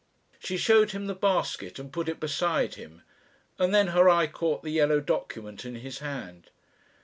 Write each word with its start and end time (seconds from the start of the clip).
She 0.39 0.57
showed 0.57 0.93
him 0.93 1.05
the 1.05 1.13
basket 1.13 1.77
and 1.77 1.93
put 1.93 2.09
it 2.09 2.19
beside 2.19 2.73
him, 2.73 3.03
and 3.59 3.71
then 3.71 3.89
her 3.89 4.09
eye 4.09 4.25
caught 4.25 4.63
the 4.63 4.71
yellow 4.71 4.99
document 4.99 5.63
in 5.63 5.75
his 5.75 5.99
hand. 5.99 6.49